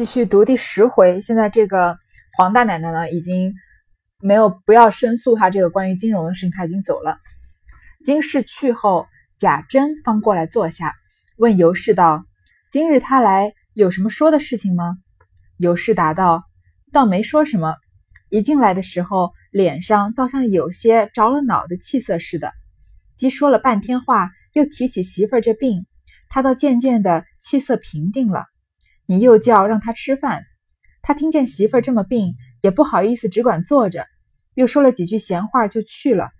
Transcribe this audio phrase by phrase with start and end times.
[0.00, 1.20] 继续读第十回。
[1.20, 1.98] 现在这个
[2.38, 3.52] 黄大奶奶呢，已经
[4.18, 7.18] 没有不要申诉她这个关于金融的事情，她已经走了。
[8.02, 10.94] 金氏去后，贾珍方过来坐下，
[11.36, 12.24] 问尤氏道
[12.72, 14.96] ：“今日他来有什么说的事情吗？”
[15.60, 16.44] 尤氏答道
[16.94, 17.74] ：“倒没说什么。
[18.30, 22.54] 一进来的时候，脸上倒像有些着了脑的气色似的。
[23.16, 25.84] 既说了半天话，又提起媳妇儿这病，
[26.30, 28.46] 他倒渐渐的气色平定了。”
[29.10, 30.44] 你又叫让他吃饭，
[31.02, 34.06] 他听见媳妇儿这么病，也不好意思，只管坐着，
[34.54, 36.30] 又说了几句闲话就去了，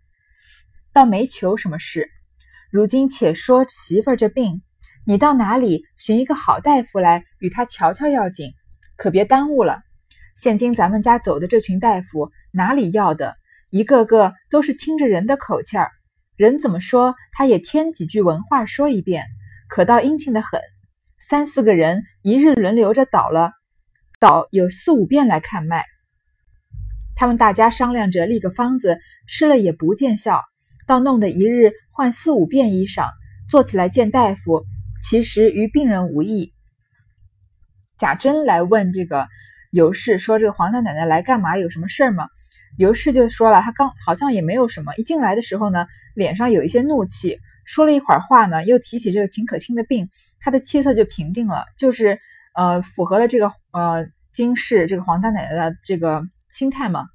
[0.93, 2.09] 倒没求什么事。
[2.71, 4.63] 如今且说媳妇儿这病，
[5.05, 8.53] 你到哪里寻一个好大夫来与他瞧瞧要紧，
[8.95, 9.83] 可别耽误了。
[10.37, 13.35] 现今咱们家走的这群大夫，哪里要的，
[13.71, 15.91] 一个个都是听着人的口气儿，
[16.37, 19.27] 人怎么说，他也添几句文话说一遍，
[19.69, 20.61] 可倒殷勤的很。
[21.23, 23.53] 三四个人一日轮流着倒了，
[24.19, 25.85] 倒有四五遍来看脉。
[27.15, 30.43] 他们大家商量着立个方子，吃了也不见效，
[30.87, 33.11] 倒弄得一日换四五遍衣裳，
[33.51, 34.65] 坐起来见大夫，
[35.03, 36.55] 其实与病人无异。
[37.99, 39.29] 贾珍来问这个
[39.71, 41.59] 尤氏说：“这个黄大奶奶来干嘛？
[41.59, 42.29] 有什么事儿吗？”
[42.79, 50.09] 尤氏就说了：“他刚好像也没有什么，一进来的时候呢，脸上有一些怒气，说了一会儿话呢，又提起这个秦可卿的病。”
[50.41, 52.19] 他的气色就平定了，就是
[52.55, 57.07] 呃符合了这个呃金氏这个黄大奶奶的这个心态嘛。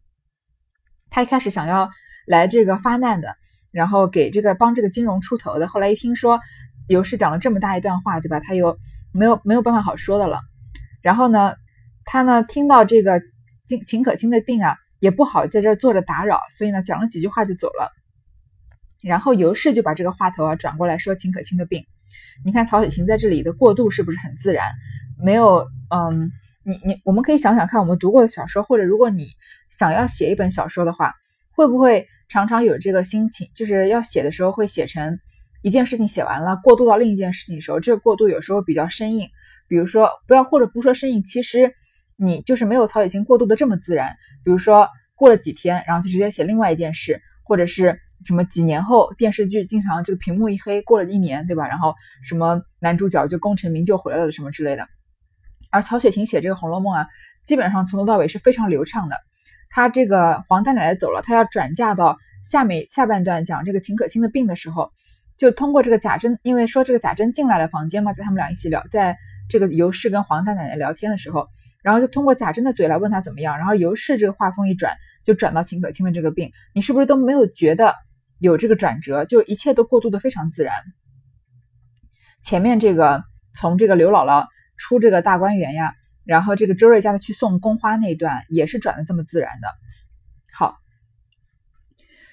[1.09, 1.89] 他一开始想要
[2.27, 3.35] 来这个发难的，
[3.71, 6.39] 然后给这个帮这个金融出头的，后来一听说
[6.87, 8.39] 尤氏讲了这么大一段话，对吧？
[8.39, 8.77] 他又
[9.11, 10.41] 没有没有办法好说的了。
[11.01, 11.55] 然后呢，
[12.03, 13.21] 他呢听到这个
[13.67, 17.91] 秦秦可卿的病啊，也不好在这坐着打扰，所以呢讲了几句话就走了。
[19.01, 21.85] 然后尤氏就把这个话头啊转过来说秦可卿的病。
[22.43, 24.71] 你看曹雪芹在这里的过渡是不是很自然？
[25.17, 26.31] 没有，嗯，
[26.63, 29.27] 你你，我们可以想想看，我们读过的小说，或者如果你
[29.69, 31.13] 想要写一本小说的话，
[31.51, 35.17] 会不会常常有这个心情，就是要写的时候会写成
[35.61, 39.29] 一件事情写完了，过渡到另一件事情的时候，这个过渡有时候比较生硬。
[39.67, 41.73] 比如说，不要或者不说生硬，其实
[42.17, 44.15] 你就是没有曹雪芹过渡的这么自然。
[44.43, 47.99] 比如说过了几天，然后就直接写另外一件事，或者是。
[48.25, 51.67] 什么几年后电视剧经常这个屏幕一黑，过了一年，对吧？
[51.67, 51.93] 然后
[52.27, 54.87] 什么男主角就功成名就回来了什么之类的。
[55.69, 57.07] 而曹雪芹写这个《红楼梦》啊，
[57.45, 59.17] 基本上从头到尾是非常流畅的。
[59.69, 64.91] 他这个黄大奶奶走了，他要转嫁到下面下半段讲这个秦可卿的病的时候，
[65.37, 69.17] 就通过这个贾珍，因为说这个贾珍进来了房间嘛，在他们俩一起聊，在
[69.49, 71.47] 这个尤氏跟黄大奶奶聊天的时候，
[71.83, 77.95] 然后就通过贾珍的嘴来问他怎么样，然后尤氏这个话锋一转，就转到秦可卿的这个病，你是不是都没有觉得？
[78.39, 80.73] 有这个转折，就一切都过渡的非常自然。
[82.41, 83.23] 前面这个
[83.53, 84.45] 从这个刘姥姥
[84.77, 85.93] 出这个大观园呀，
[86.25, 89.67] 然后这个周瑞家的去送宫花那一段也是转的这么自然的。
[90.53, 90.77] 好，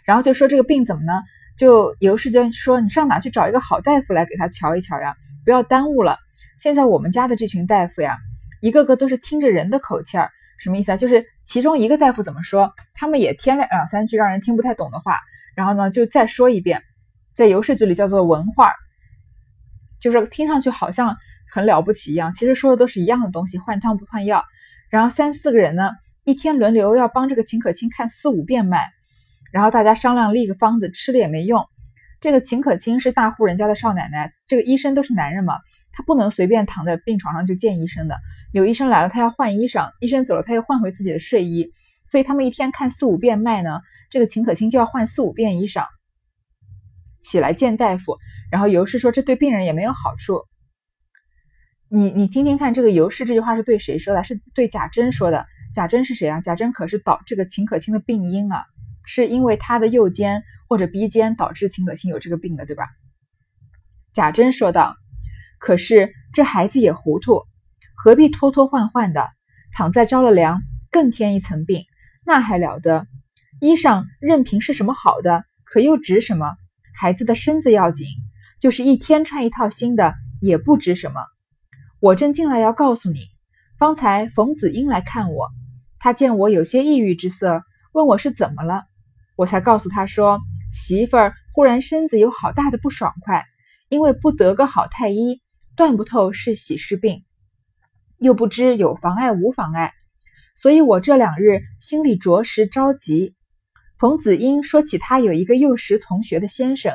[0.04, 1.22] 然后就说这个病怎么呢？
[1.56, 5.14] 就尤氏就说你上哪去找一个好大夫来给他瞧一瞧呀，
[5.44, 6.18] 不要耽误了。
[6.58, 8.18] 现在我们家的这群大夫呀，
[8.60, 10.96] 一个个都是听着人的口气儿，什么意思啊？
[10.96, 15.20] 就是其中一个大夫怎么说，他们也添了两三句让人听不太懂的话。
[15.54, 16.82] 然后呢，就再说一遍，
[17.34, 18.72] 在尤氏嘴里叫做文化，
[20.00, 21.16] 就是听上去好像
[21.50, 24.44] 很了不起一样，其实说的都是一样的东西，换汤不换药。
[24.90, 25.90] 然后三四个人呢，
[26.24, 28.90] 一天轮流要帮这个秦可卿看四五遍脉，
[29.52, 31.64] 然后大家商量立个方子，吃了也没用。
[32.20, 35.54] 这个秦可卿是大户人家的少奶奶，这个医生都是男人嘛，
[35.92, 38.16] 他不能随便躺在病床上就见医生的。
[38.52, 41.72] 有医生来了，他要换衣裳；医生走了，他又换回自己的睡衣。
[42.04, 43.80] 所以他们一天看四五遍脉呢，
[44.10, 45.86] 这个秦可卿就要换四五遍衣裳，
[47.22, 48.18] 起来见大夫。
[48.50, 50.42] 然后尤氏说这对病人也没有好处。
[51.88, 54.24] 你你听听看，这个尤氏这句话是对谁说的？
[54.24, 55.46] 是对贾珍说的。
[55.74, 56.40] 贾珍是谁啊？
[56.40, 58.64] 贾珍可是导这个秦可卿的病因啊，
[59.04, 62.88] 是因为他的右肩或者鼻尖导致秦可卿有这个病的，对吧？
[64.12, 64.96] 贾珍说道
[65.58, 67.42] ：“可是这孩子也糊涂，
[67.94, 69.30] 何必拖拖换换的？
[69.72, 70.60] 躺在着了凉，
[70.90, 71.84] 更添一层病。”
[72.24, 73.06] 那还了得！
[73.60, 76.56] 衣裳任凭是什么好的，可又值什么？
[76.94, 78.06] 孩子的身子要紧，
[78.60, 81.20] 就是一天穿一套新的，也不值什么。
[82.00, 83.28] 我正进来要告诉你，
[83.78, 85.50] 方才冯子英来看我，
[85.98, 88.84] 他见我有些抑郁之色，问我是怎么了，
[89.36, 90.40] 我才告诉他说，
[90.70, 93.44] 媳妇儿忽然身子有好大的不爽快，
[93.88, 95.40] 因为不得个好太医，
[95.76, 97.24] 断不透是喜是病，
[98.18, 99.92] 又不知有妨碍无妨碍。
[100.62, 103.34] 所以我这两日心里着实着急。
[103.98, 106.94] 冯子英说起他有一个幼时同学的先生，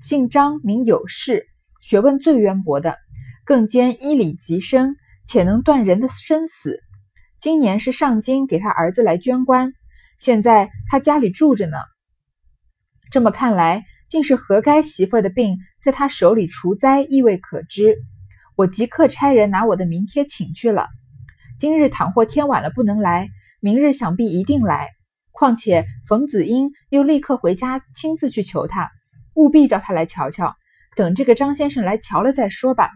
[0.00, 1.48] 姓张名有事，
[1.80, 2.96] 学问最渊博的，
[3.44, 4.94] 更兼医理极深，
[5.26, 6.78] 且能断人的生死。
[7.40, 9.72] 今年是上京给他儿子来捐官，
[10.20, 11.76] 现在他家里住着呢。
[13.10, 17.96] 这么看来，竟是何该媳妇的病在他手里除灾，意味可知。
[18.54, 20.86] 我即刻差人拿我的名帖请去了。
[21.58, 24.90] 今日倘或天晚了不能来，明日想必一定来。
[25.32, 28.92] 况且冯子英又立刻回家亲自去求他，
[29.34, 30.54] 务必叫他来瞧瞧。
[30.94, 32.90] 等这个张先生来瞧了再说吧。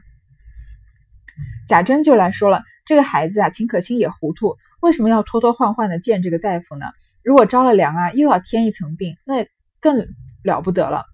[1.67, 6.87] 贾珍就来说了：“这个孩子啊，秦可卿也糊涂，为什么要拖拖换换的见这个大夫呢？
[7.25, 9.45] 如果着了凉啊，又要添一层病，那
[9.81, 10.07] 更
[10.45, 11.05] 了不得了。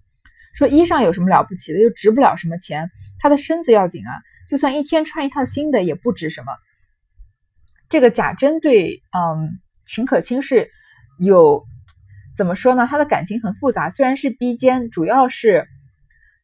[0.53, 6.51] 说衣裳有什么了不起的，又值不了什么钱，他的身子要紧啊，就算一天穿一套新的也不值什么。
[7.89, 10.69] 这个贾珍对嗯秦可卿是
[11.19, 11.63] 有
[12.37, 12.87] 怎么说呢？
[12.87, 15.67] 他的感情很复杂，虽然是逼奸，主要是。”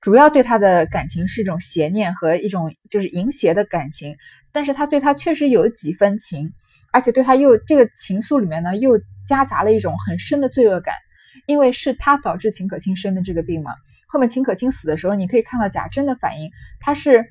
[0.01, 4.18] 主要对他的感情是一种邪念和一种就是淫邪的感情，
[4.51, 6.53] 但是他对他确实有几分情，
[6.94, 10.94] 而且对他又这个情愫里面呢又夹杂了一种很深的罪恶感，
[11.48, 13.71] 因为是他导致秦可卿生的这个病嘛。
[14.07, 16.51] 后面秦可卿死的时候，你可以看到贾珍的反应，
[16.81, 17.25] 他是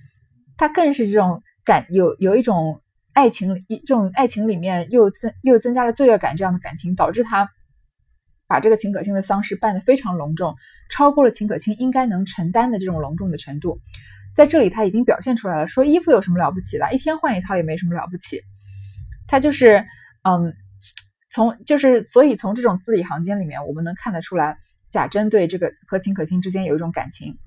[0.57, 2.81] 他更是这种感有有一种
[3.15, 7.49] 爱情一这种爱情里面又增又增加了罪恶感这样的感情，导致他。
[8.47, 10.55] 把这个秦可卿的丧事办得非常隆重，
[10.91, 13.81] 超过了秦可卿应该能承担的这种隆重的程度。
[14.37, 18.43] 在这里他已经表现出来了，说衣服有什么了不起的，一天换一套也没什么了不起。
[19.27, 19.87] 他就是，
[20.23, 20.55] 嗯，
[21.33, 24.59] 从就是所以从这种字里行间里面，我们能看得出来，
[24.91, 27.39] 贾珍对这个和秦可卿之间有一种感情。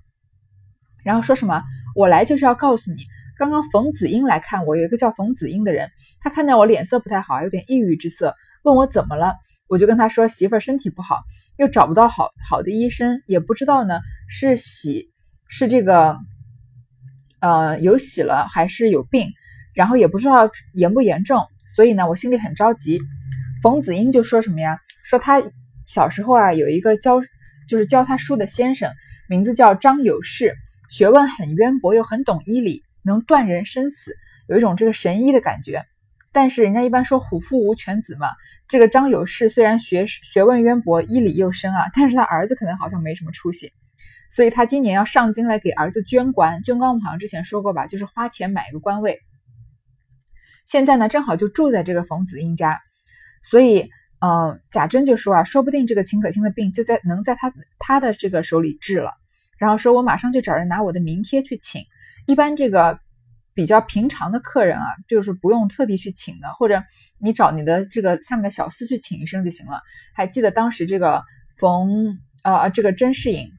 [1.04, 1.64] 然后说什么，
[1.96, 3.06] 我来就是要告诉你，
[3.38, 5.90] 刚刚冯子英来看我，有一个叫冯子英的人，
[6.22, 9.36] 他看见我脸色不太好，有点抑郁之色，问我怎么了。
[9.68, 11.22] 我就跟他说，媳妇儿身体不好，
[11.58, 14.00] 又找不到好好的医生，也不知道呢
[14.30, 15.12] 是喜
[15.50, 16.18] 是这个，
[17.42, 19.30] 呃有喜了还是有病，
[19.76, 21.46] 然后也不知道严不严重，
[21.76, 23.02] 所以呢我心里很着急。
[23.62, 24.80] 冯子英就说什么呀？
[25.04, 25.44] 说他
[25.86, 27.22] 小时候啊有一个教
[27.68, 28.92] 就是教他书的先生，
[29.30, 30.56] 名字叫张有士，
[30.90, 34.16] 学问很渊博，又很懂医理，能断人生死，
[34.48, 35.84] 有一种这个神医的感觉。
[36.32, 38.28] 但是人家一般说虎父无犬子嘛，
[38.68, 43.74] 这个张有士虽然学学问渊博，医理又深啊，但是他儿子可能好像没什么出息，
[44.30, 49.20] 所以他今年要上京来给儿子捐官，捐官我们好像之前说过吧，就是花钱买一个官位。
[50.68, 52.82] 现在呢，正好就住在这个冯子英家，
[53.50, 53.90] 所以，
[54.20, 59.14] 嗯，贾珍就说啊，说不定这个秦可卿的病就在能在他他的这个手里治了，
[59.58, 61.82] 然后说我马上就找人拿我的名帖去请，
[62.28, 63.00] 一般这个。
[63.58, 66.84] 比较平常的客人啊，就是不用特地去请的，或者
[67.18, 69.82] 你找你的这个下面的小厮去请一声就行了。
[70.14, 71.24] 还记得当时这个
[71.58, 73.50] 冯呃这个甄士隐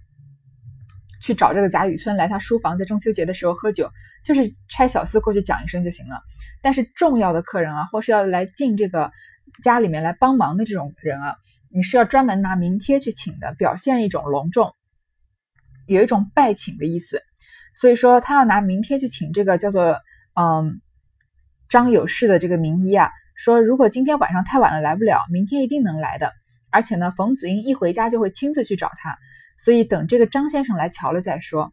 [1.20, 3.90] 去找这个贾雨村来他书房，在中秋节的时候喝酒，
[4.24, 6.20] 就是差小厮过去讲一声就行了。
[6.62, 9.10] 但是重要的客人啊，或是要来进这个
[9.64, 11.34] 家里面来帮忙的这种人啊，
[11.70, 14.72] 你是要专门拿名帖去请的，表现一种隆重，
[15.88, 17.20] 有一种拜请的意思。
[17.80, 20.00] 所以说，他要拿明天去请这个叫做
[20.34, 20.80] 嗯
[21.69, 26.32] 张有士的这个名医啊，说如果今天晚上太晚了来不了，明天一定能来的。
[26.70, 29.16] 而且呢，冯子英一回家就会亲自去找他，
[29.60, 31.72] 所以等这个张先生来瞧了再说。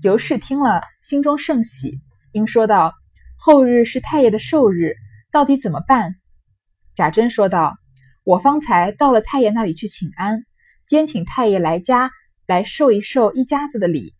[0.00, 2.00] 尤氏听了，心中甚喜，
[2.30, 2.94] 应说道
[3.36, 4.94] ：“后日是太爷的寿日，
[5.32, 6.14] 到底怎么办？”
[6.94, 7.76] 贾珍说道
[8.22, 10.44] ：“我方才到了太爷那里去请安，
[10.86, 12.12] 兼请太爷来家
[12.46, 14.14] 来受一受一家子的礼。”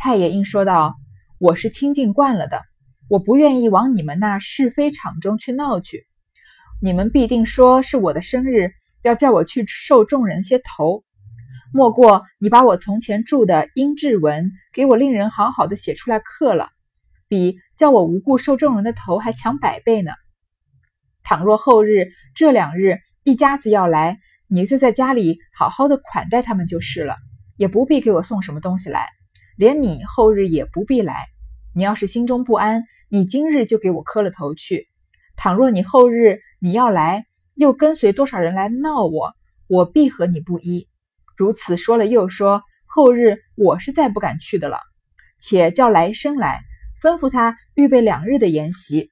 [0.00, 0.94] 太爷应说道
[1.40, 2.62] ：“我是清静惯了的，
[3.08, 6.06] 我不愿意往你们那是非场中去闹去。
[6.80, 8.70] 你们必定说是我的生日，
[9.02, 11.02] 要叫我去受众人些头。
[11.74, 16.68] 莫过你把我从前住的阴质文给我令人好好的写出来刻了，
[17.26, 20.12] 比叫我无故受众人的头还强百倍呢。
[21.24, 27.16] 倘若后日这两日一家子要来，你就在家里好好的款待他们就是了，
[27.56, 29.08] 也不必给我送什么东西来。”
[29.58, 31.26] 连你后日也不必来。
[31.74, 34.86] 你要是心中不安，你今日就给我磕了头去。
[35.34, 39.34] 倘若你后日你要来，又跟随多少人来闹我，
[39.66, 40.86] 我必和你不依。
[41.36, 44.78] 如此说了又说，后日我是再不敢去的了。
[45.40, 46.60] 且叫来生来，
[47.02, 49.10] 吩咐他预备两日的筵席。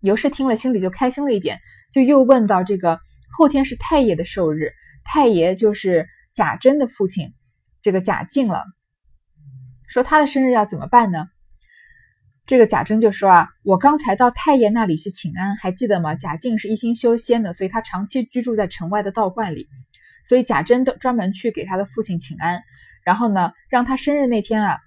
[0.00, 1.60] 尤氏听了，心里就开心了一点，
[1.92, 2.98] 就又问到：这个
[3.36, 4.72] 后天是太爷的寿日，
[5.04, 7.34] 太爷就是贾珍的父亲，
[7.82, 8.64] 这个贾敬了。
[9.88, 11.28] 说他的生日要怎么办呢？
[12.46, 16.14] 这个贾珍就说啊，我刚才到太爷那里去请安，还记得吗？
[16.14, 19.68] 贾敬是一心修仙的，所以他长期居住在城外的道观里，
[20.24, 22.62] 所以贾珍都专门去给他的父亲请安，
[23.04, 24.78] 然后呢，让他生日那天啊，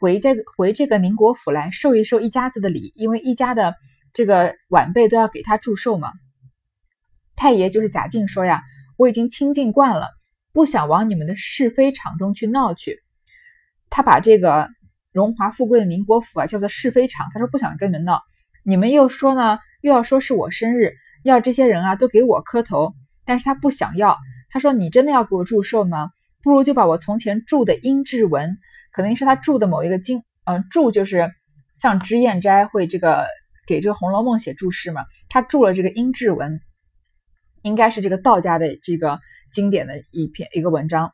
[0.00, 3.74] 回这个回这个宁国府来受一受一家子的礼，因为一家的
[4.14, 6.12] 这个晚辈都要给他祝寿嘛。
[7.36, 8.62] 太爷就是贾敬说呀，
[8.96, 10.08] 我已经清静惯了，
[10.52, 13.02] 不想往你们的是非场中去闹去。
[13.94, 14.70] 他把这个
[15.12, 18.22] 荣华富贵的宁国府啊叫做是非场，他说不想跟你们闹。
[18.64, 22.94] 你们又说呢，又要说是我生日，要这些人啊都给我磕头，
[23.26, 24.16] 但是他不想要。
[24.48, 26.10] 他说你真的要给我祝寿吗？
[26.42, 28.56] 不如就把我从前铸的阴骘文，
[28.92, 31.30] 可能是他铸的某一个经，嗯，铸就是
[31.74, 33.26] 像脂砚斋会这个
[33.66, 36.62] 给这个《红楼梦》写注释嘛，他铸了这个阴骘文，
[37.60, 39.20] 应该是这个道家的这个
[39.52, 41.12] 经典的一篇一个文章。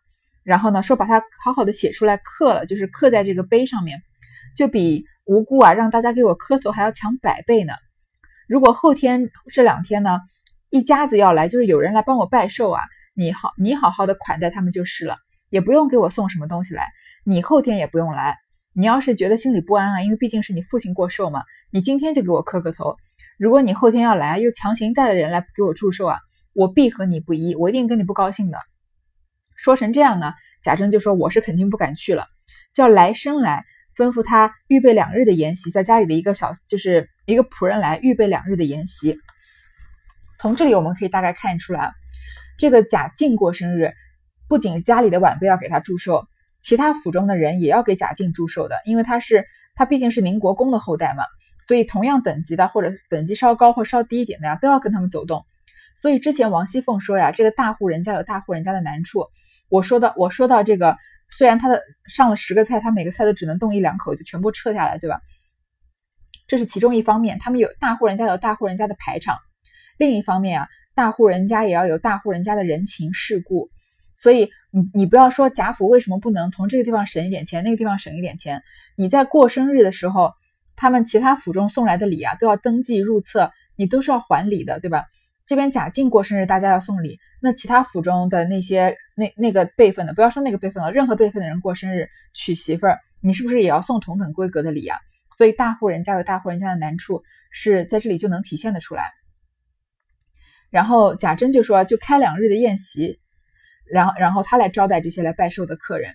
[0.49, 4.01] 然后呢，说把它好好的写出来刻了，就是刻在这个碑上面，
[4.57, 7.75] 就比无辜啊让大家给我磕头还要强百倍呢。
[8.49, 10.21] 如果后天这两天呢，
[10.71, 12.81] 一家子要来，就是有人来帮我拜寿啊。
[13.15, 15.19] 你好，你好好的款待他们就是了，
[15.51, 16.89] 也不用给我送什么东西来。
[17.25, 18.39] 你后天也不用来。
[18.73, 22.97] 你要是觉得心里不安啊，因为毕竟是你父亲过寿嘛，你今天就给我磕个头。
[23.39, 26.19] 如果你后天要来，又强行带了人来给我祝寿啊，
[26.55, 28.59] 我必和你不依，我一定跟你不高兴的。
[29.59, 32.27] 说成这样呢，贾珍就说我是肯定不敢去了，
[32.73, 33.65] 叫来生来
[33.97, 39.19] 吩咐他预备两日的筵席，在家里的一个小就是一个仆人来预备两日的筵席。
[40.39, 41.93] 从这里我们可以大概看出来。
[42.57, 43.93] 这个贾敬过生日，
[44.49, 46.29] 不仅家里的晚辈要给他祝寿，
[46.61, 51.25] 其他府中的人也要给贾敬祝寿的，因为他是他毕竟是宁国公的后代嘛，
[51.67, 55.45] 所以同样等级的或者等级稍高或稍低一点的呀，都要跟他们走动。
[56.01, 59.27] 所以之前王熙凤说呀，这个大户人家有大户人家的难处。
[59.69, 60.97] 我说到我说到这个，
[61.31, 65.21] 虽然他的上了十个菜，他每个菜都只能动一两口就全部撤下来，对吧？
[66.47, 69.37] 这是其中一方面，他们有大户人家有大户人家的排场。
[69.99, 70.69] 另一方面啊。
[70.95, 73.71] 大户人家也要有大户人家的人情世故，
[74.17, 78.65] 所以你你不要说贾府为什么不能从这个地方省一点钱，那个地方省一点钱。
[78.97, 80.33] 你在过生日的时候，
[80.75, 85.05] 他们其他府中送来的礼啊，都要登记入册，你都是要还礼的，对吧？
[85.49, 94.99] 这边贾静过生日，大家要送礼，那其他府中的那些那那个辈分的，不要说那个辈分了，任何辈分的人过生日娶媳妇儿，你是不是也要送同等规格的礼啊？
[95.39, 99.11] 所以大户人家有大户人家的难处，是在这里就能体现的出来。
[100.69, 103.19] 然后贾珍就说：“就开两日的宴席，
[103.91, 106.13] 然后然后他来招待这些来拜寿的客人。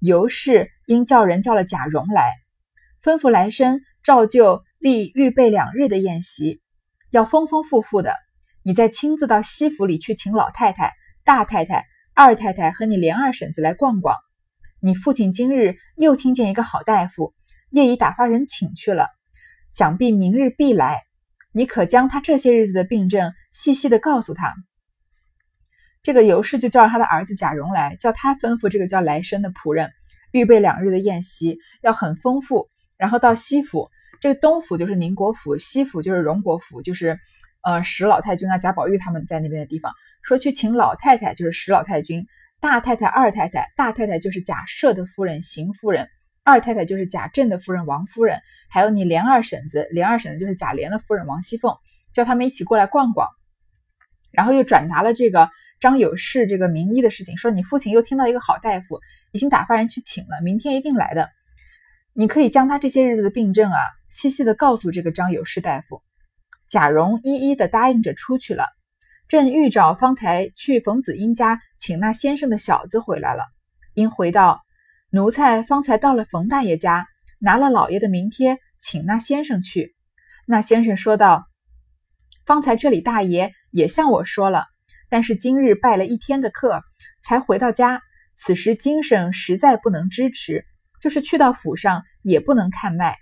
[0.00, 2.32] 尤氏因叫人叫了贾蓉来，
[3.04, 6.60] 吩咐来生照旧立预备两日的宴席，
[7.12, 8.14] 要丰丰富富的。
[8.68, 10.92] 你再亲自到西府里去请老太太、
[11.24, 14.14] 大太太、二太太和你连二婶子来逛逛。
[14.78, 17.32] 你父亲今日又听见一个好大夫，
[17.70, 19.08] 夜已打发人请去了，
[19.72, 20.98] 想必明日必来。
[21.50, 24.54] 你可将他这些日子的病症。”细细的告诉他，
[26.02, 29.90] 这个尤氏就叫他的儿子贾蓉来，叫他吩咐这个叫来生的仆人
[30.30, 32.68] 预备两日的宴席，要很丰富。
[32.98, 33.88] 然后到西府，
[34.20, 37.18] 这个东府就是宁国府，西府就是荣国府，就是
[37.62, 39.92] 呃史老太君啊、贾宝玉他们在那边的地方。
[40.22, 42.24] 说去请老太太，就是史老太君；
[42.60, 46.08] 大太太、二太太，大太太就是贾赦的夫人邢夫人，
[46.44, 51.74] 二太太就是贾政的夫人王夫人，还有你连二婶子，连二婶子就是贾琏的夫人王熙凤，
[52.12, 53.28] 叫他们一起过来逛逛。
[54.30, 55.48] 然后又转达了这个
[55.80, 59.00] 张有事这个名医的事情，说你父亲又听到一个好大夫，
[59.32, 61.30] 已经打发人去请了，明天一定来的。
[62.12, 63.78] 你可以将他这些日子的病症啊，
[64.10, 66.02] 细细的告诉这个张有事大夫。
[66.68, 68.66] 贾蓉一一的答应着出去了。
[69.28, 73.44] 正预兆方才去冯子英家请那先生的小子回来了，
[73.94, 74.62] 因回道
[75.10, 77.06] 奴才方才到了冯大爷家，
[77.38, 79.94] 拿了老爷的名帖，请那先生去。
[80.46, 81.46] 那先生说道
[82.46, 84.64] ：“方才这里大爷。”也向我说了，
[85.10, 86.82] 但是今日拜了一天的课，
[87.22, 88.00] 才回到家，
[88.38, 90.64] 此时精神实在不能支持，
[91.02, 93.18] 就是去到府上也不能看脉。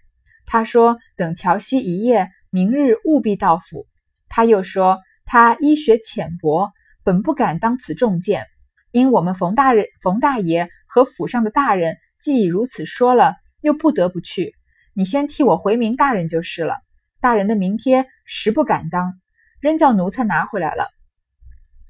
[0.46, 3.86] 他说等调息一夜，明日务必到府。
[4.28, 6.72] 他又说他医学浅薄，
[7.04, 8.46] 本不敢当此重见，
[8.90, 14.54] 因我们冯大人、冯大爷和府上的大人既已如此说了，又不得不去。
[14.94, 16.76] 你先替我回明大人就是了。
[17.20, 19.14] 大人的名帖实不敢当。
[19.58, 20.86] 仍叫奴才拿回来了，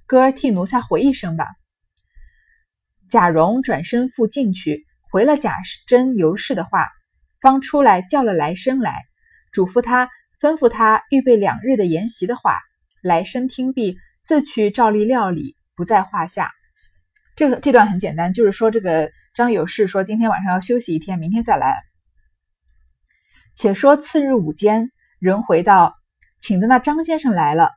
[0.06, 1.48] 哥儿替奴才回一声吧。
[3.10, 6.88] 贾蓉转身复进去，回了贾珍、尤氏的话，
[7.40, 9.02] 方出来叫了来生来，
[9.52, 10.08] 嘱咐他
[10.40, 12.58] 吩咐他预备两日的筵席的话。
[13.02, 16.50] 来生听毕，自去照例料理，不在话下。
[17.36, 21.76] 这个这段很简单，就是说这个张有事说今天晚上要休息一天，明天再来。
[23.54, 24.90] 且说次日午间，
[25.20, 25.94] 人回到。
[26.40, 27.70] 请的那张先生来了，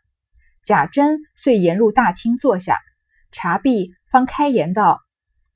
[0.63, 2.79] 贾珍遂沿入大厅坐下，
[3.31, 4.99] 茶毕方开言道：“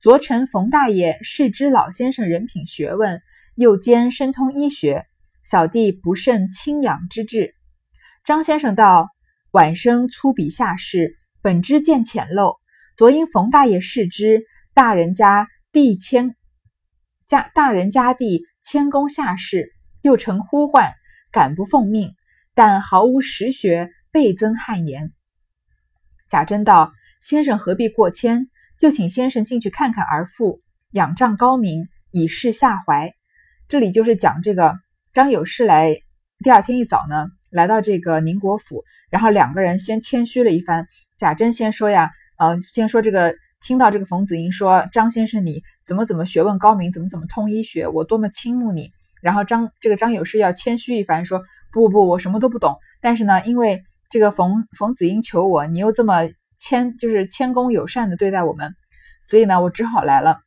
[0.00, 3.20] 昨晨冯大爷试知老先生人品学问，
[3.56, 5.06] 又兼深通医学，
[5.44, 7.54] 小弟不甚轻养之志。”
[8.24, 9.10] 张先生道
[9.52, 12.56] ：“晚生粗鄙下士，本知见浅陋，
[12.96, 16.34] 昨因冯大爷视之，大人家地谦
[17.26, 20.92] 家大人家地谦恭下士，又成呼唤，
[21.30, 22.14] 敢不奉命？
[22.54, 25.12] 但毫无实学，倍增汗颜。”
[26.28, 28.48] 贾珍道：“先生何必过谦？
[28.78, 33.12] 就请先生进去看看儿妇，仰仗高明，以示下怀。”
[33.68, 34.78] 这里就是讲这个
[35.14, 35.96] 张有事来，
[36.42, 40.88] 第二天一早呢，来到这个宁国府，然后两个人先谦虚了一番。
[41.18, 48.90] 贾珍先说呀，呃，先说这个，听到这个冯子英说张先生你怎么怎么学问高明，怎么怎么通医学，我多么倾慕你。
[49.22, 52.76] 然后张这个张有事要谦虚一番，说不不不，我什么都不懂。
[53.00, 56.28] 但是呢，因为这个冯冯子英求我，你又这么
[56.58, 58.74] 谦，就是谦恭友善的对待我们，
[59.20, 60.40] 所以呢，我只好来了。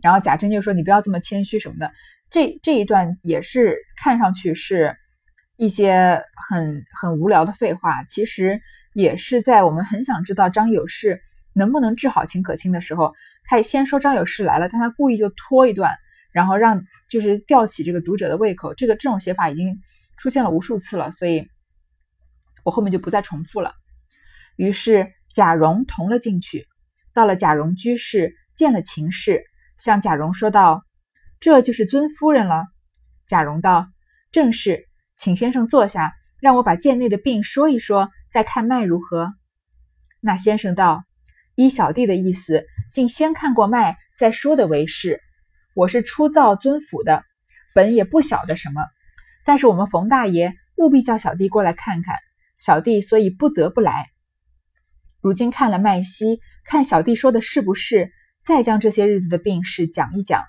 [0.00, 1.92] 然后贾珍就说：“你不要这么谦虚什么的。”
[2.34, 4.96] 这这一段也是看上去是
[5.56, 8.60] 一些很很无聊的废话，其实
[8.92, 11.22] 也是在我们很想知道张有事
[11.52, 13.14] 能不能治好秦可卿的时候，
[13.44, 15.96] 他先说张有事来了，但他故意就拖一段，
[16.32, 18.74] 然后让就是吊起这个读者的胃口。
[18.74, 19.78] 这个这种写法已经
[20.16, 21.48] 出现了无数次了，所以。
[22.64, 23.74] 我后面就不再重复了。
[24.56, 26.66] 于是贾蓉同了进去，
[27.12, 29.44] 到了贾蓉居室，见了秦氏，
[29.78, 30.82] 向贾蓉说道
[31.40, 32.66] ：“这就是尊夫人了。”
[33.26, 33.88] 贾蓉道
[34.32, 34.86] ：“正是，
[35.16, 39.34] 请先生坐下，让我把贱内的病说一说，再看脉如何？”
[40.20, 41.04] 那先生道
[41.54, 45.20] ：“依小弟的意思，竟先看过脉再说的为是。
[45.74, 47.24] 我是初造尊府的，
[47.74, 48.82] 本也不晓得什么，
[49.44, 52.16] 但是我们冯大爷务必叫小弟过来看看。”
[52.56, 54.06] 小弟所以不得不来。
[55.20, 58.10] 如今看了脉息，看小弟说的是不是，
[58.46, 60.44] 再将这些日子的病事讲一讲，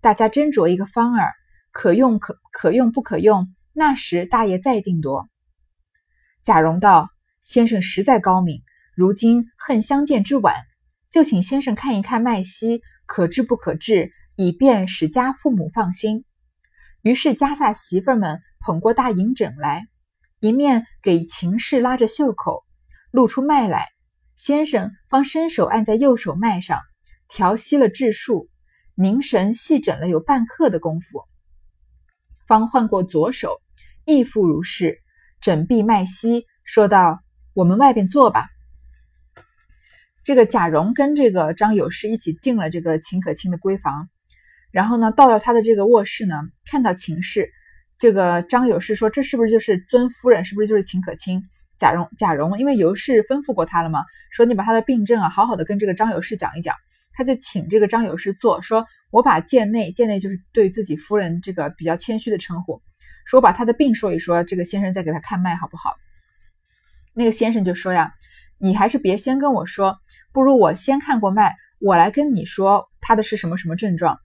[0.00, 1.32] 大家斟酌一个方儿，
[1.72, 5.28] 可用可可用不可用，那时大爷再定夺。
[6.42, 7.08] 贾蓉道
[7.42, 8.62] ：“先生实在高明，
[8.94, 10.54] 如今恨相见之晚，
[11.10, 16.24] 就请先生看一看脉息，可治不可治，以便使家父母放心。”
[17.02, 19.88] 于是家下媳妇们捧过大银枕来。
[20.38, 22.64] 一面给秦氏拉着袖口，
[23.10, 23.88] 露出脉来。
[24.36, 26.80] 先生方伸手按在右手脉上，
[27.28, 28.48] 调息了治数，
[28.98, 31.24] 凝神细诊了有半刻的功夫，
[32.48, 33.60] 方换过左手，
[34.06, 35.00] 亦复如是，
[35.42, 37.20] 诊毕脉息，说道
[37.52, 38.48] ：“我们外边坐吧。”
[40.24, 44.08] 这个贾蓉跟这个张有事一起进了这个秦可卿的闺房，
[44.70, 47.50] 然后呢，到了他的这个卧室呢，看到秦氏。
[47.98, 50.46] 这个张有事说：“这是不是就是尊夫人？
[50.46, 51.42] 是不是就是秦可卿？”
[51.78, 56.74] 贾蓉贾蓉因为尤氏吩咐过他了嘛，说你把他的病症啊，好好的跟这个张有事讲一讲。
[57.16, 62.80] 他就请这个张有事做，说我把贱内贱内就是对自己夫人这个比较谦虚的称呼，
[63.24, 65.96] 说我把他的病说一说，这个先生再给他看脉好不好？
[67.14, 68.12] 那个先生就说呀
[68.60, 69.98] ：“你还是别先跟我说，
[70.32, 74.18] 不如我先看过脉，我来跟你说他的是什么什么症状。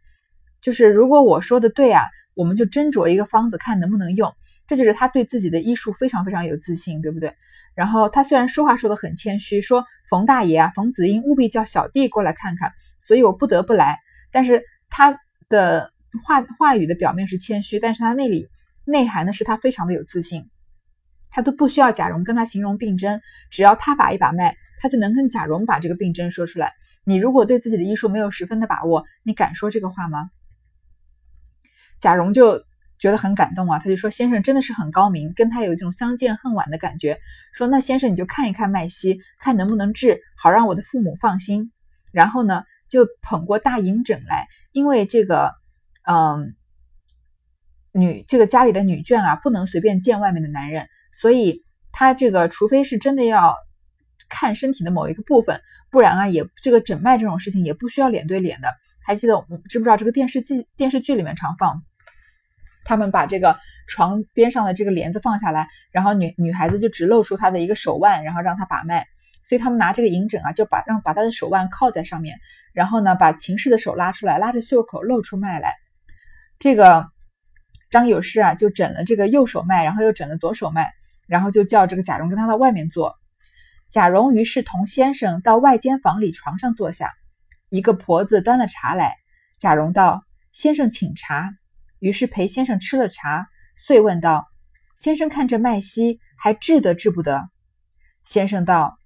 [0.62, 4.34] 就是如果我说的对啊。”我们就斟酌一个方子，看能不能用。
[4.66, 7.36] 这就是他对自己的医术非常非常有自信，对不对？
[7.76, 13.98] 然后他虽然说话说的很谦虚，说冯大爷啊，冯子英务必叫小弟过来看看，所以我不得不来。
[14.32, 15.92] 但是他的
[16.26, 18.48] 话话语的表面是谦虚，但是他那里
[18.86, 20.50] 内涵的是他非常的有自信。
[21.30, 26.74] 他都不需要贾蓉跟他形容病症，只要他把一把脉，他就能跟贾蓉把这个病症说出来。
[27.06, 30.30] 你如果对自己的医术没有十分的把握，你敢说这个话吗？
[32.00, 32.64] 贾蓉就
[33.00, 37.20] 觉得很感动啊，他就说：“先生真的是很高明，跟他有一种相见恨晚的感觉。”
[37.56, 41.72] 说：“那先生你就看一看脉息，看能不能治好，让我的父母放心。”
[42.12, 45.54] 然后呢，就捧过大银枕来，因为这个，
[46.06, 46.56] 嗯，
[47.94, 53.56] 女这个家里的女眷啊，不能随便见外面的男人，所以他这个除非是真的要
[54.30, 58.74] 看身体的某一个部分，不然啊，也这个诊脉这种事情也不需要脸对脸的。
[59.04, 61.82] 还记得我们知不知道这个电视剧电视剧里面常放？
[62.84, 69.06] 他们把这个床边上的这个帘子放下来，然后女女孩子就只露出她的一个手腕，然后让她把脉。
[69.52, 72.40] 所以他们拿这个银枕啊，就把让把他的手腕靠在上面，
[72.72, 75.76] 然后呢，把秦氏的手拉出来，拉着袖口露出脉来。
[76.58, 77.10] 这个
[77.90, 80.94] 张有事啊，就诊了这个右手脉，然后又诊了左手脉，
[81.28, 83.18] 然后就叫这个贾蓉跟他到外面坐。
[83.90, 87.12] 贾蓉于是同先生到外间房里床上坐下，
[87.68, 89.18] 一个婆子端了茶来，
[89.60, 91.52] 贾蓉道：“先生请茶。”
[92.00, 94.48] 于是裴先生吃了茶，遂问道
[94.96, 97.50] ：“先生看这脉息，还治得治不得？”
[98.24, 98.98] 先生道：“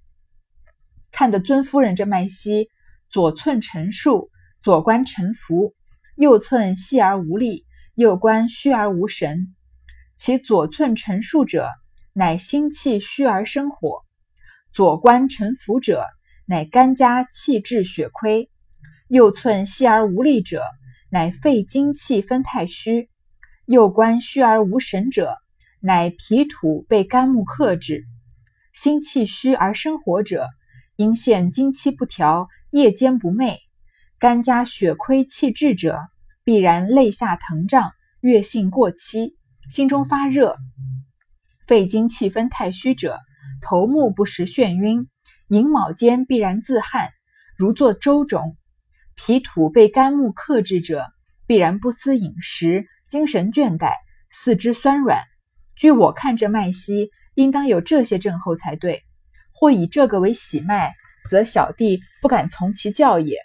[1.18, 2.70] 看得尊夫人这脉息，
[3.10, 5.74] 左寸沉数，左关沉浮，
[6.18, 9.56] 右寸细而无力，右关虚而无神。
[10.18, 11.70] 其左寸沉数者，
[12.12, 14.04] 乃心气虚而生火；
[14.74, 16.06] 左关沉浮者，
[16.46, 18.50] 乃肝家气滞血亏；
[19.08, 20.66] 右寸细而无力者，
[21.10, 23.08] 乃肺精气分太虚；
[23.66, 25.38] 右关虚而无神者，
[25.80, 28.04] 乃脾土被肝木克制。
[28.74, 30.50] 心气虚而生火者，
[30.98, 33.58] 阴陷经期不调，夜间不寐；
[34.18, 36.00] 肝家血亏气滞者，
[36.46, 39.36] 必然肋下疼胀，月性过期。
[39.70, 40.56] 心中发热，
[41.68, 43.20] 肺经气分太虚者，
[43.62, 45.10] 头目不时眩晕，
[45.50, 47.10] 寅卯间必然自汗，
[47.58, 48.56] 如作粥肿；
[49.16, 51.08] 脾土被肝木克制者，
[51.46, 53.96] 必然不思饮食，精神倦怠，
[54.32, 55.24] 四肢酸软。
[55.76, 59.04] 据我看这脉息，应当有这些症候才对。
[59.56, 60.94] 或以这个为喜脉，
[61.30, 63.40] 则小弟不敢从其教也。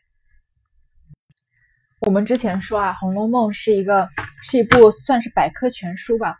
[2.00, 4.08] 我们之前说啊，《红楼梦》是一个
[4.42, 6.36] 是一部算是百科全书吧。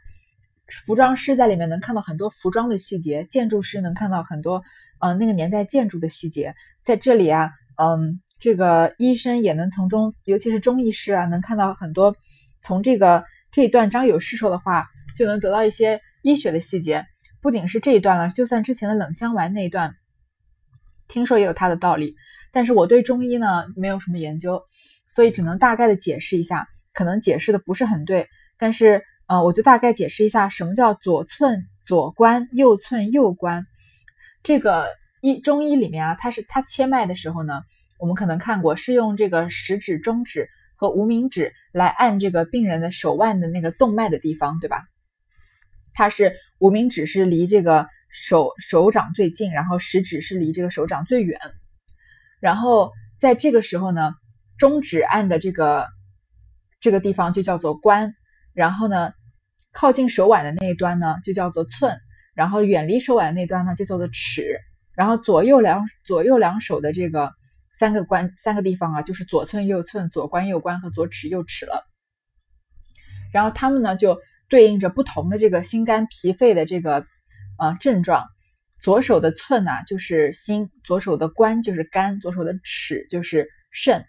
[0.86, 4.62] 服装师在里面能看到很多服装的细节，建筑师能看到很多
[5.00, 6.54] 嗯那个年代建筑的细节。
[6.84, 12.14] 在这里啊，嗯，这个医生也能从中，尤其是中医师啊，能看到很多
[12.62, 17.04] 从这个这一段张友诗说的话，就能得到一些医学的细节。
[17.42, 19.94] 不仅是这一段了，就算之前的冷香丸那一段，
[21.08, 22.16] 听说也有它的道理。
[22.52, 24.62] 但是我对中医呢没有什么研究。
[25.12, 33.66] 所以只能大概的解释一下，可能解释的不是很对，但是呃，我就大概解释一下什么叫左寸左关，右寸右关。
[34.44, 34.86] 这个
[35.20, 37.62] 医中医里面啊，它是它切脉的时候呢，
[37.98, 44.84] 我们可能看过是用这个食指、中指和无名指来按这个病人的手腕的那个动脉的地方，对吧？
[45.92, 51.38] 它是无名指是离这个手手掌最近，然后食指是离这个手掌最远，
[52.40, 54.14] 然后在这个时候呢。
[54.60, 55.88] 中指按的这个
[56.82, 58.14] 这个地方就叫做关，
[58.52, 59.14] 然后呢，
[59.72, 61.98] 靠近手腕的那一端呢就叫做寸，
[62.34, 64.60] 然后远离手腕的那端呢就叫做尺，
[64.94, 67.32] 然后左右两左右两手的这个
[67.72, 71.86] 三个关三个地方啊，就是左寸右寸、左关右关和左尺右尺了。
[73.32, 74.20] 然后他们呢就
[74.50, 77.06] 对应着不同的这个心肝脾肺的这个
[77.58, 78.26] 呃症状，
[78.78, 84.04] 左手的寸呢就是心，左手的关就是肝，左手的尺就是肾。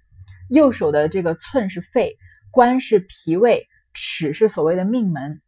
[0.49, 2.17] 右手的这个寸是肺，
[2.51, 5.41] 关是脾胃，尺是所谓的命门。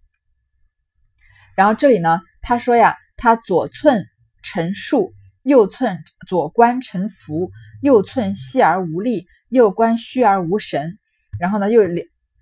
[1.55, 4.05] 然后这里呢，他说呀，他左寸
[4.43, 7.51] 沉数，右寸左关沉浮，
[7.81, 10.97] 右寸细而无力，右关虚而无神。
[11.39, 11.81] 然后呢，又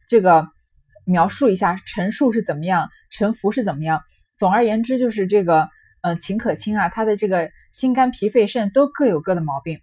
[0.07, 0.47] 这个
[1.11, 4.01] 描述一下沉数是怎么样，沉浮是怎么样。
[4.37, 5.69] 总而言之，就是这个
[6.01, 9.79] 呃秦可卿啊，他的这个心肝脾肺肾都各有各的毛病。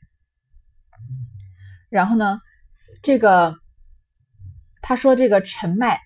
[1.91, 2.41] 然后呢？
[3.03, 3.55] 这个
[4.81, 6.01] 他说这个沉脉，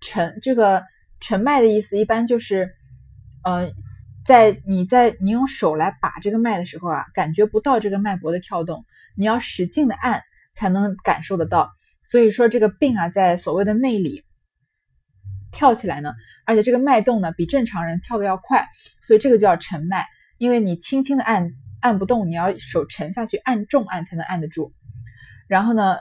[0.00, 0.84] 沉这个
[1.20, 2.70] 沉脉的意思一般就是，
[3.44, 3.72] 呃，
[4.24, 10.22] 在你在你用手来把这个脉的时候啊，感觉不到这个脉搏的跳动，你要使劲的按
[10.54, 11.72] 才能感受得到。
[12.02, 14.24] 所以说这个病啊，在所谓的内里
[15.52, 18.66] 跳起来呢，而且这个脉动呢比正常人跳的要快，
[19.02, 20.06] 所以这个叫沉脉。
[20.38, 24.72] 因为你轻轻的按按不动，你要手沉下去按重按才能按得住。
[25.48, 25.96] 然后呢？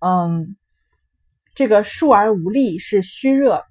[0.00, 0.54] 嗯，
[1.54, 3.64] 这个数而无力是虚热。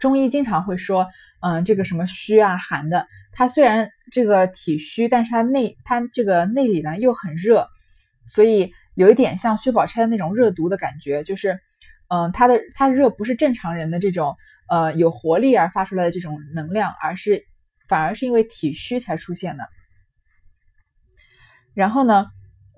[0.00, 1.06] 中医经常会说，
[1.40, 7.68] 嗯，这个什么虚啊、寒的，它虽然这个体虚，但是它内它这个内里呢又很热，
[8.26, 11.60] 所以有一点像薛宝钗的那种热毒的感觉，就是，
[12.08, 14.36] 嗯，它的它热不是正常人的这种
[14.68, 17.44] 呃有活力而发出来的这种能量，而是
[17.88, 19.68] 反而是因为体虚才出现的。
[21.74, 22.26] 然后呢，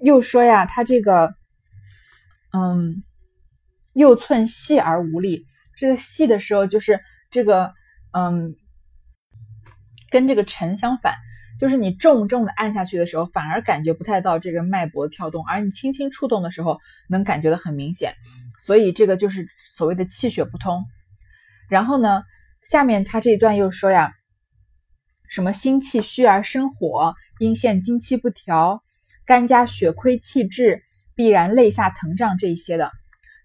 [0.03, 1.35] 又说呀，他这个。
[2.51, 3.05] 嗯，
[3.93, 5.45] 右寸细而无力。
[5.77, 6.99] 这个细的时候，就是
[7.31, 7.75] 这个，
[8.13, 8.57] 嗯，
[10.09, 11.17] 跟这个沉相反，
[11.61, 18.15] 就是你重重的按下去的时候，反而感觉不太到这个脉搏跳动，而你轻轻触动的时候，能感觉的很明显。
[18.59, 20.85] 所以这个就是所谓的气血不通。
[21.69, 22.23] 然后呢，
[22.63, 24.13] 下面他这一段又说呀，
[25.29, 28.83] 什么心气虚而生火，阴陷精气不调，
[29.25, 30.83] 肝家血亏气滞。
[31.15, 32.93] 必然肋下疼胀这一些的，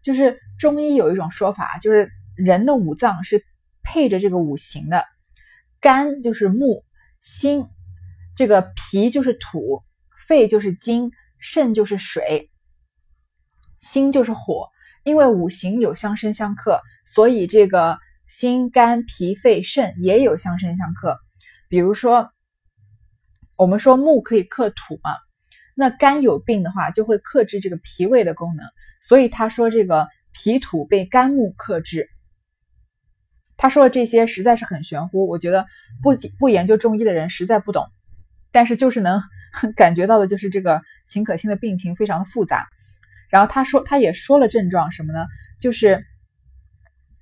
[0.03, 3.43] 就是中医有一种说法，就是人的五脏是
[3.81, 5.07] 配着这个五行的，
[5.81, 6.85] 肝就是木，
[7.19, 7.65] 心
[8.35, 9.81] 这个脾就是土，
[10.27, 12.51] 肺就是金，肾就是水，
[13.81, 14.69] 心就是火。
[15.03, 21.19] 因为五行有相生相克，所以这个心肝脾肺肾也有相生相克。
[21.69, 22.31] 比如说，
[23.55, 25.15] 我们说木可以克土嘛。
[25.75, 28.65] 那肝有病的话，就会克制这个脾胃的功能，
[29.01, 32.09] 所以他说这个脾土被肝木克制。
[33.57, 35.65] 他说的这些实在是很玄乎，我觉得
[36.01, 37.87] 不不研究中医的人实在不懂。
[38.51, 39.23] 但是就是能
[39.75, 42.67] 感觉到的，就是这个秦可卿的病情非常的复杂。
[43.33, 45.25] 然后他说，他也说了症状什么呢？
[45.59, 46.05] 就是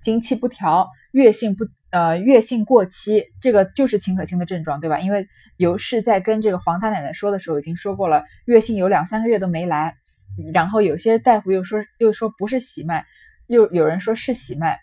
[0.03, 4.99] 经期不调，月性不呃月性过期，这个就是秦可卿的症状，对吧？
[4.99, 9.95] 因为尤氏在跟这个黄大奶奶说的时候已经说过了，月性有两三个月都没来。
[10.53, 13.05] 然后有些大夫又说又说不是喜脉，
[13.47, 14.79] 又有人说是喜脉。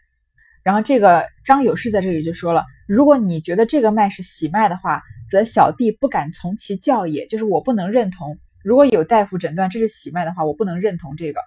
[0.62, 8.38] 然后这个张有士在这里就说了，如果你觉得这个脉是喜脉的话，则小弟不敢从其教也，就是我不能认同。
[8.68, 11.40] 如果有大夫诊断这是喜脉的话，我不能认同这个。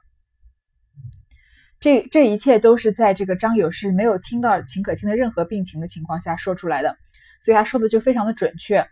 [1.80, 6.98] 这这一切都是在这个张有士没有听到秦可卿的任何病情的情况下说出来的，
[7.46, 8.88] 所以他说的就非常的准确，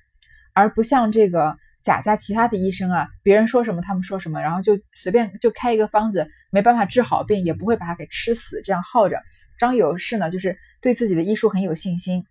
[0.53, 1.57] 而不像这个。
[1.81, 9.21] 贾家其他的医生啊，别人说什么他们说什么，然后就随便就开一个方子，没办法治好病，也不会把他给吃死，这样耗着。
[9.57, 12.25] 张有士呢，就是对自己的医术很有信心，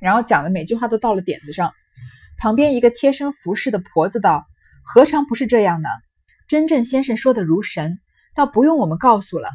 [0.00, 1.72] 然后讲的每句话都到了点子上。
[2.38, 4.46] 旁边一个贴身服侍的婆子道
[4.92, 5.88] ：“何尝不是这样呢？
[6.48, 8.00] 真正先生说的如神，
[8.34, 9.48] 倒不用我们告诉了。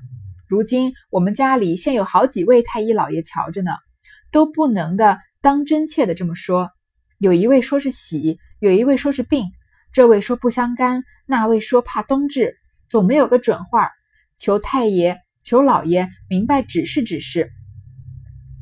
[0.48, 3.71] 如今我们家里现有好几位太医老爷瞧着呢，
[4.32, 6.71] 都不能的当真切的这么说。
[7.17, 9.52] 有一位说是喜。”有一位说是病，
[9.91, 12.56] 这位说不相干，那位说怕冬至，
[12.88, 13.91] 总没有个准话。
[14.38, 17.52] 求太爷，求老爷明白指示指示。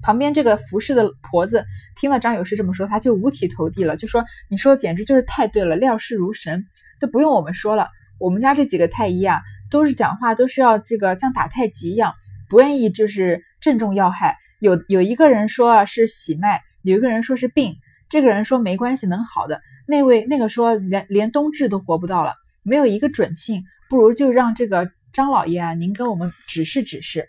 [0.04, 6.66] 旁边这个服侍的婆子听了张有士这么说，他就五体投地了，就说：“你说的简直就是太对了，料事如神，
[7.00, 7.88] 都不用我们说了。
[8.20, 12.14] 我们家这几个太医啊，都是讲话都是要这个像打太极一样，
[12.50, 14.38] 不愿意就是正中要害。
[14.60, 17.78] 有有一个人说啊是喜脉，有一个人说是病，
[18.10, 27.28] 这个人说没关系，能好的。”那位那个说连连冬至都活不到了，没有一个准信，不如就让这个张老爷啊，您给我们指示指示。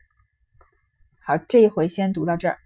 [1.24, 2.58] 好，这一回先读到这儿。